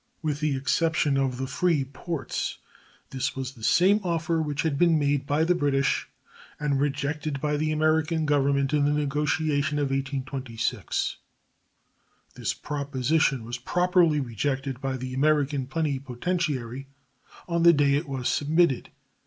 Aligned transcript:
With 0.23 0.39
the 0.39 0.55
exception 0.55 1.15
of 1.15 1.37
the 1.37 1.45
free 1.45 1.85
ports, 1.85 2.57
this 3.11 3.35
was 3.35 3.53
the 3.53 3.63
same 3.63 3.99
offer 4.03 4.41
which 4.41 4.63
had 4.63 4.75
been 4.79 4.97
made 4.97 5.27
by 5.27 5.43
the 5.43 5.53
British 5.53 6.09
and 6.59 6.79
rejected 6.81 7.39
by 7.39 7.55
the 7.55 7.71
American 7.71 8.25
Government 8.25 8.73
in 8.73 8.85
the 8.85 8.93
negotiation 8.93 9.77
of 9.77 9.91
1826. 9.91 11.17
This 12.33 12.51
proposition 12.51 13.43
was 13.43 13.59
properly 13.59 14.19
rejected 14.19 14.81
by 14.81 14.97
the 14.97 15.13
American 15.13 15.67
plenipotentiary 15.67 16.87
on 17.47 17.61
the 17.61 17.71
day 17.71 17.93
it 17.93 18.09
was 18.09 18.27
submitted. 18.27 18.89